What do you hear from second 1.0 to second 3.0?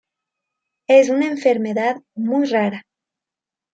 una enfermedad muy rara.